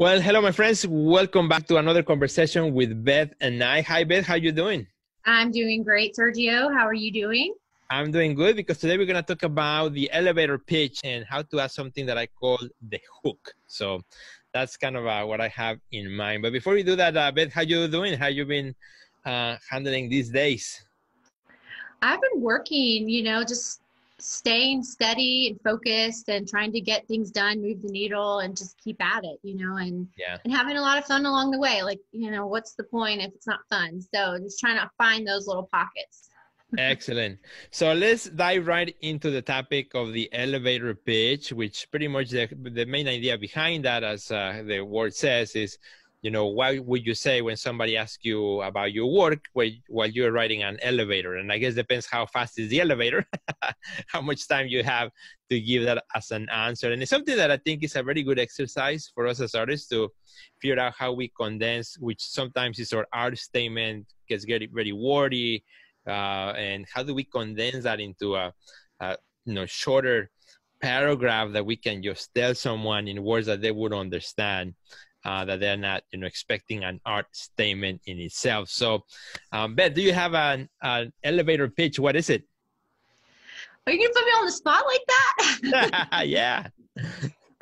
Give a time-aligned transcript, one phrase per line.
[0.00, 0.86] Well, hello, my friends.
[0.88, 3.82] Welcome back to another conversation with Beth and I.
[3.82, 4.24] Hi, Beth.
[4.24, 4.86] How you doing?
[5.26, 6.72] I'm doing great, Sergio.
[6.72, 7.52] How are you doing?
[7.90, 11.42] I'm doing good because today we're going to talk about the elevator pitch and how
[11.42, 12.58] to add something that I call
[12.88, 13.52] the hook.
[13.66, 14.00] So
[14.54, 16.40] that's kind of uh, what I have in mind.
[16.40, 18.18] But before we do that, uh, Beth, how you doing?
[18.18, 18.74] How you been
[19.26, 20.82] uh, handling these days?
[22.00, 23.82] I've been working, you know, just
[24.22, 28.78] staying steady and focused and trying to get things done, move the needle and just
[28.82, 30.38] keep at it, you know, and yeah.
[30.44, 31.82] and having a lot of fun along the way.
[31.82, 34.00] Like, you know, what's the point if it's not fun?
[34.00, 36.28] So just trying to find those little pockets.
[36.78, 37.38] Excellent.
[37.70, 42.46] So let's dive right into the topic of the elevator pitch, which pretty much the,
[42.46, 45.78] the main idea behind that, as uh, the word says, is
[46.22, 50.32] you know, what would you say when somebody asks you about your work while you're
[50.32, 51.36] riding an elevator?
[51.36, 53.26] And I guess depends how fast is the elevator,
[54.08, 55.10] how much time you have
[55.48, 56.92] to give that as an answer.
[56.92, 59.88] And it's something that I think is a very good exercise for us as artists
[59.88, 60.10] to
[60.60, 65.64] figure out how we condense, which sometimes is our art statement gets very, very wordy,
[66.06, 68.52] uh, and how do we condense that into a,
[69.00, 70.30] a you know shorter
[70.82, 74.74] paragraph that we can just tell someone in words that they would understand
[75.24, 78.68] uh, that they're not you know expecting an art statement in itself.
[78.68, 79.04] So
[79.52, 81.98] um, beth do you have an, an elevator pitch?
[81.98, 82.44] What is it?
[83.86, 86.08] Are you gonna put me on the spot like that?
[86.26, 86.66] Yeah.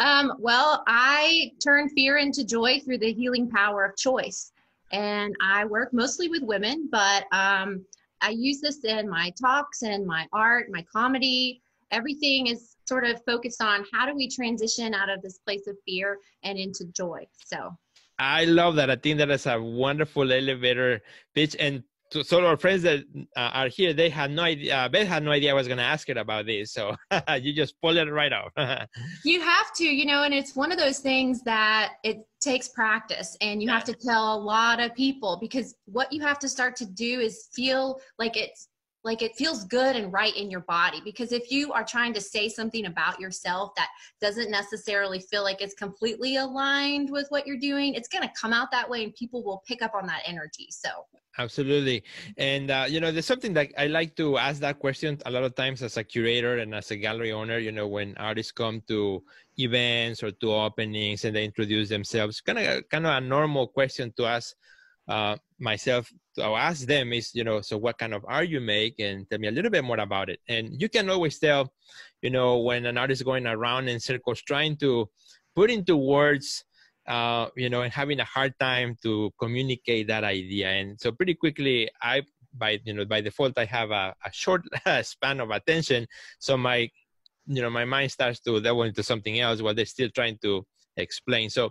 [0.00, 4.52] Um, well i turn fear into joy through the healing power of choice.
[4.92, 7.84] And i work mostly with women but um,
[8.20, 13.20] i use this in my talks and my art my comedy everything is sort of
[13.24, 17.26] focused on how do we transition out of this place of fear and into joy.
[17.46, 17.76] So
[18.18, 18.90] I love that.
[18.90, 21.00] I think that is a wonderful elevator
[21.34, 21.54] pitch.
[21.58, 23.04] And to, so our friends that
[23.36, 24.74] uh, are here, they had no idea.
[24.74, 26.72] Uh, Beth had no idea I was going to ask it about this.
[26.72, 26.96] So
[27.40, 28.52] you just pull it right off.
[29.24, 33.36] you have to, you know, and it's one of those things that it takes practice
[33.40, 36.76] and you have to tell a lot of people because what you have to start
[36.76, 38.67] to do is feel like it's
[39.04, 42.20] like it feels good and right in your body because if you are trying to
[42.20, 43.88] say something about yourself that
[44.20, 48.52] doesn't necessarily feel like it's completely aligned with what you're doing it's going to come
[48.52, 50.88] out that way and people will pick up on that energy so.
[51.40, 52.02] Absolutely.
[52.36, 55.44] And uh, you know there's something that i like to ask that question a lot
[55.44, 58.82] of times as a curator and as a gallery owner you know when artists come
[58.88, 59.22] to
[59.56, 64.12] events or to openings and they introduce themselves kind of kind of a normal question
[64.16, 64.56] to ask
[65.08, 68.98] uh, myself I'll ask them is, you know, so what kind of art you make
[68.98, 70.40] and tell me a little bit more about it.
[70.48, 71.72] And you can always tell,
[72.22, 75.08] you know, when an artist is going around in circles trying to
[75.54, 76.64] put into words,
[77.06, 80.68] uh, you know, and having a hard time to communicate that idea.
[80.68, 82.22] And so pretty quickly, I,
[82.54, 84.62] by, you know, by default, I have a, a short
[85.02, 86.06] span of attention.
[86.38, 86.88] So my,
[87.46, 90.66] you know, my mind starts to delve into something else while they're still trying to
[90.96, 91.48] explain.
[91.48, 91.70] So,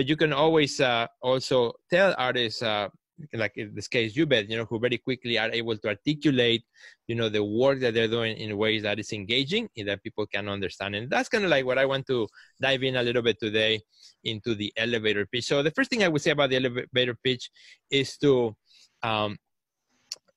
[0.00, 2.88] but you can always uh, also tell artists, uh,
[3.34, 6.64] like in this case you Beth you know who very quickly are able to articulate
[7.06, 10.24] you know the work that they're doing in ways that is engaging and that people
[10.24, 10.94] can understand.
[10.94, 12.26] And that's kind of like what i want to
[12.62, 13.82] dive in a little bit today
[14.24, 15.44] into the elevator pitch.
[15.44, 17.50] So the first thing i would say about the elevator pitch
[17.90, 18.56] is to
[19.02, 19.36] um,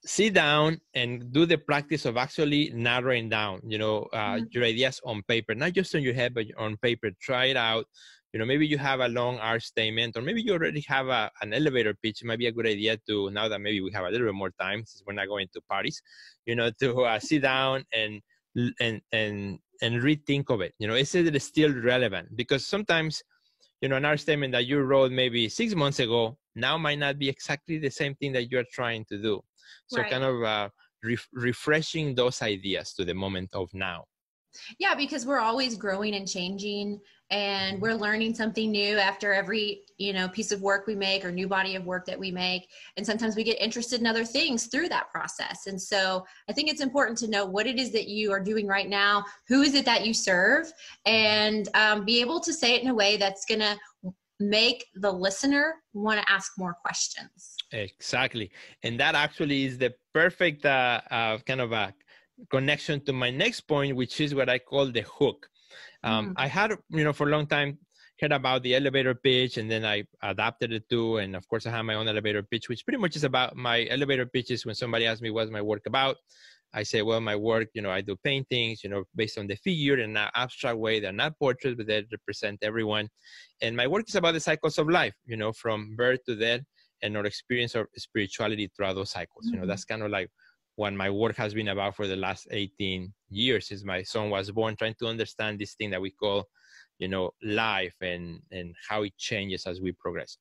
[0.03, 4.43] sit down and do the practice of actually narrowing down you know uh, mm-hmm.
[4.51, 7.11] your ideas on paper not just on your head but on paper.
[7.21, 7.85] Try it out
[8.33, 11.31] you know maybe you have a long r statement or maybe you already have a,
[11.41, 14.05] an elevator pitch it might be a good idea to now that maybe we have
[14.05, 16.01] a little bit more time since we're not going to parties
[16.45, 18.21] you know to uh, sit down and
[18.79, 22.35] and and and rethink of it you know is it still relevant?
[22.35, 23.23] Because sometimes
[23.81, 27.17] you know an r statement that you wrote maybe six months ago now might not
[27.17, 29.41] be exactly the same thing that you're trying to do.
[29.87, 30.09] So right.
[30.09, 30.69] kind of uh,
[31.03, 34.05] re- refreshing those ideas to the moment of now.
[34.77, 36.99] Yeah, because we're always growing and changing
[37.33, 41.31] and we're learning something new after every, you know, piece of work we make or
[41.31, 42.69] new body of work that we make.
[42.95, 45.65] And sometimes we get interested in other things through that process.
[45.65, 48.67] And so I think it's important to know what it is that you are doing
[48.67, 50.71] right now, who is it that you serve,
[51.07, 53.75] and um, be able to say it in a way that's going to
[54.39, 57.55] make the listener want to ask more questions.
[57.71, 58.51] Exactly.
[58.83, 61.95] And that actually is the perfect uh, uh, kind of a
[62.51, 65.49] connection to my next point, which is what I call the hook.
[66.03, 66.33] Um, mm-hmm.
[66.37, 67.77] I had, you know, for a long time
[68.21, 71.71] heard about the elevator pitch, and then I adapted it to, and of course I
[71.71, 74.65] have my own elevator pitch, which pretty much is about my elevator pitches.
[74.65, 76.17] When somebody asks me what's my work about,
[76.73, 79.55] I say, well, my work, you know, I do paintings, you know, based on the
[79.55, 80.99] figure in an abstract way.
[80.99, 83.09] They're not portraits, but they represent everyone.
[83.61, 86.61] And my work is about the cycles of life, you know, from birth to death
[87.03, 89.45] and our experience of spirituality throughout those cycles.
[89.45, 89.55] Mm-hmm.
[89.55, 90.29] You know, that's kind of like
[90.75, 94.49] what my work has been about for the last 18 years since my son was
[94.51, 96.45] born trying to understand this thing that we call
[96.99, 100.37] you know life and and how it changes as we progress.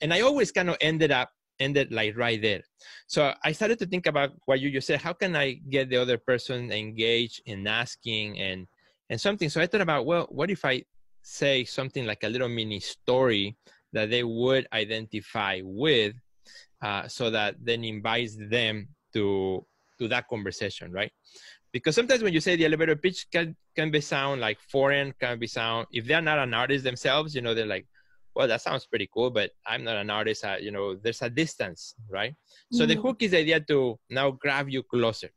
[0.00, 2.62] And i always kind of ended up ended like right there.
[3.06, 5.96] So i started to think about what you just said how can i get the
[5.96, 8.66] other person engaged in asking and
[9.10, 9.48] and something?
[9.48, 10.82] So i thought about well what if i
[11.22, 13.56] say something like a little mini story
[13.92, 16.14] that they would identify with
[16.82, 19.66] uh, so that then invites them to
[19.98, 21.12] to that conversation right
[21.72, 25.38] because sometimes when you say the elevator pitch can can be sound like foreign can
[25.38, 27.86] be sound if they're not an artist themselves you know they're like
[28.34, 31.30] well that sounds pretty cool but i'm not an artist I, you know there's a
[31.30, 32.76] distance right mm-hmm.
[32.76, 33.02] so the mm.
[33.02, 35.30] hook is the idea to now grab you closer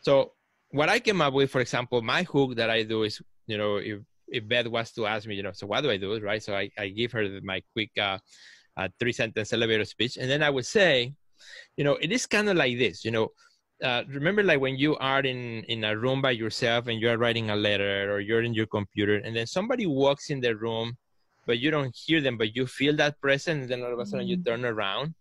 [0.00, 0.32] so
[0.70, 3.76] what i came up with for example my hook that i do is you know
[3.76, 3.98] if
[4.28, 6.54] if beth was to ask me you know so what do i do right so
[6.54, 8.18] i, I give her my quick uh,
[8.76, 11.14] uh, three sentence elevator speech and then i would say
[11.76, 13.28] you know it is kind of like this you know
[13.82, 17.50] uh, remember like when you are in in a room by yourself and you're writing
[17.50, 20.96] a letter or you're in your computer and then somebody walks in the room
[21.46, 24.06] but you don't hear them but you feel that presence and then all of a
[24.06, 24.62] sudden you mm-hmm.
[24.62, 25.14] turn around.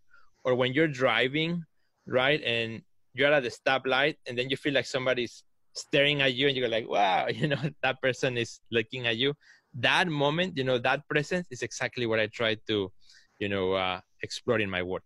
[0.44, 1.64] Or when you're driving
[2.08, 2.82] right and
[3.14, 5.44] you're at the stoplight and then you feel like somebody's
[5.74, 9.34] staring at you and you're like wow you know that person is looking at you.
[9.76, 12.92] That moment you know that presence is exactly what i try to
[13.40, 15.04] you know uh, explore in my work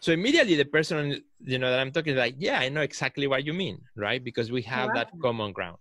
[0.00, 3.44] so immediately the person you know that i'm talking like yeah i know exactly what
[3.44, 4.22] you mean right?
[4.22, 5.78] Because we have that common ground.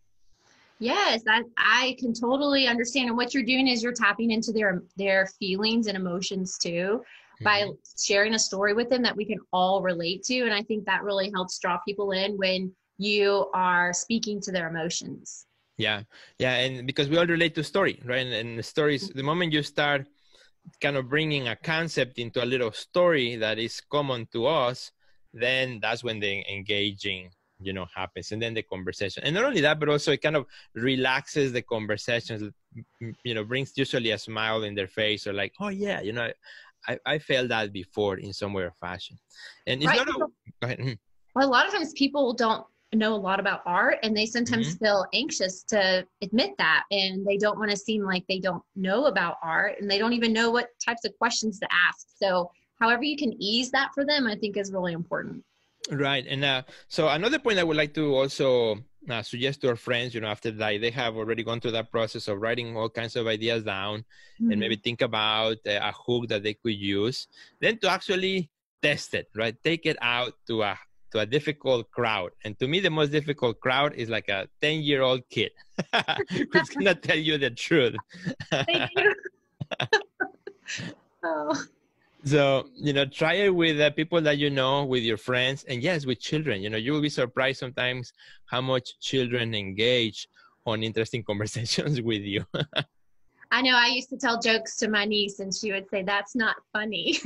[0.79, 3.09] Yes I, I can totally understand.
[3.09, 7.43] And what you're doing is you're tapping into their their feelings and emotions too mm-hmm.
[7.43, 7.67] by
[7.99, 10.41] sharing a story with them that we can all relate to.
[10.41, 14.67] And i think that really helps draw people in when you are speaking to their
[14.69, 15.45] emotions.
[15.77, 16.01] Yeah.
[16.39, 18.25] Yeah and because we all relate to story right?
[18.25, 20.07] And, and the stories the moment you start
[20.81, 24.91] kind of bringing a concept into a little story that is common to us,
[25.33, 27.29] then that's when the engaging
[27.59, 30.35] you know happens and then the conversation and not only that but also it kind
[30.35, 32.43] of relaxes the conversations
[33.23, 36.29] you know brings usually a smile in their face or like oh yeah you know
[36.87, 39.17] i i felt that before in some way or fashion
[39.65, 40.05] and it's right.
[40.05, 40.29] not a, go
[40.61, 40.79] ahead.
[40.79, 40.93] Mm-hmm.
[41.35, 44.67] well a lot of times people don't know a lot about art and they sometimes
[44.75, 44.85] mm-hmm.
[44.85, 49.05] feel anxious to admit that and they don't want to seem like they don't know
[49.05, 52.49] about art and they don't even know what types of questions to ask so
[52.79, 55.43] however you can ease that for them i think is really important
[55.91, 58.77] right and uh, so another point i would like to also
[59.09, 61.91] uh, suggest to our friends you know after that they have already gone through that
[61.91, 63.99] process of writing all kinds of ideas down
[64.39, 64.51] mm-hmm.
[64.51, 67.27] and maybe think about uh, a hook that they could use
[67.59, 68.49] then to actually
[68.81, 70.77] test it right take it out to a
[71.11, 72.31] to a difficult crowd.
[72.43, 75.51] And to me, the most difficult crowd is like a 10 year old kid
[76.29, 77.95] who's going to tell you the truth.
[78.49, 79.13] Thank you.
[81.23, 81.63] oh.
[82.25, 85.81] So, you know, try it with uh, people that you know, with your friends, and
[85.81, 86.61] yes, with children.
[86.61, 88.11] You know, you will be surprised sometimes
[88.45, 90.27] how much children engage
[90.65, 92.45] on interesting conversations with you.
[93.49, 96.35] I know I used to tell jokes to my niece and she would say, That's
[96.35, 97.17] not funny.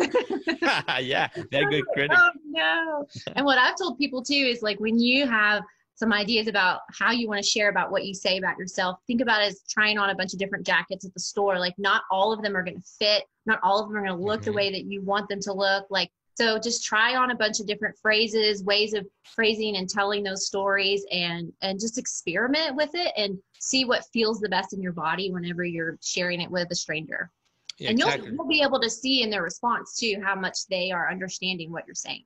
[0.99, 2.21] yeah, they're good critics.
[2.21, 3.07] Oh, no.
[3.35, 5.63] and what I've told people too is like when you have
[6.01, 9.21] some ideas about how you want to share about what you say about yourself, think
[9.21, 11.59] about it as trying on a bunch of different jackets at the store.
[11.59, 14.17] Like, not all of them are going to fit, not all of them are going
[14.17, 14.49] to look mm-hmm.
[14.49, 15.85] the way that you want them to look.
[15.91, 19.05] Like, so just try on a bunch of different phrases, ways of
[19.35, 24.39] phrasing and telling those stories and and just experiment with it and see what feels
[24.39, 27.29] the best in your body whenever you're sharing it with a stranger.
[27.77, 30.91] Yeah, and you'll, you'll be able to see in their response too how much they
[30.91, 32.23] are understanding what you're saying.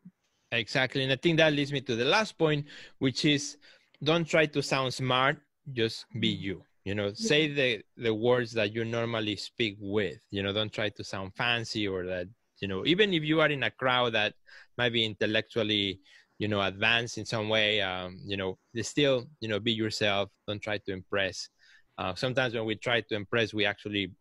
[0.51, 1.03] Exactly.
[1.03, 2.65] And I think that leads me to the last point,
[2.99, 3.57] which is
[4.03, 5.37] don't try to sound smart,
[5.73, 6.43] just be mm-hmm.
[6.43, 6.63] you.
[6.85, 10.19] You know, say the the words that you normally speak with.
[10.29, 12.27] You know, don't try to sound fancy or that
[12.61, 14.33] you know even if you are in a crowd that
[14.77, 15.99] might be intellectually
[16.37, 20.61] you know advanced in some way um, you know still you know be yourself don't
[20.61, 21.49] try to impress
[21.97, 24.11] uh, sometimes when we try to impress we actually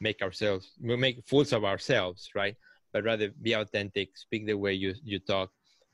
[0.00, 2.56] make ourselves we make fools of ourselves right
[2.92, 5.50] but rather be authentic speak the way you you talk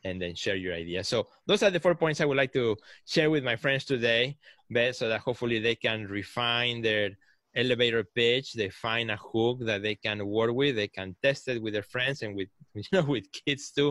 [0.07, 1.09] and then share your ideas.
[1.09, 4.37] So those are the four points i would like to share with my friends today
[4.71, 7.11] Beth, so that hopefully they can refine their
[7.55, 11.63] elevator pitch they find a hook that they can work with they can test it
[11.63, 13.91] with their friends and with you know with kids too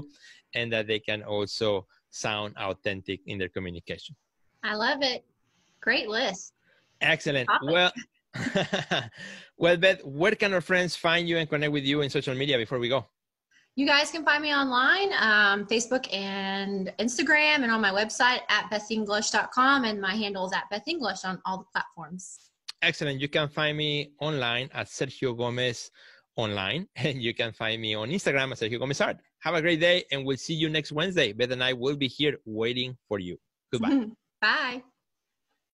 [0.54, 4.16] and that they can also sound authentic in their communication.
[4.64, 5.26] I love it.
[5.82, 6.54] Great list.
[7.02, 7.50] Excellent.
[7.62, 7.92] Well
[9.58, 12.58] well beth where can our friends find you and connect with you in social media
[12.58, 13.06] before we go
[13.76, 18.70] you guys can find me online um, facebook and instagram and on my website at
[18.72, 22.40] bethinglish.com and my handle is at bethinglish on all the platforms
[22.86, 23.20] Excellent.
[23.20, 25.90] You can find me online at Sergio Gomez
[26.36, 29.18] online, and you can find me on Instagram at Sergio Gomez Art.
[29.40, 31.34] Have a great day, and we'll see you next Wednesday.
[31.34, 33.38] Beth and I will be here waiting for you.
[33.72, 34.06] Goodbye.
[34.42, 34.84] Bye.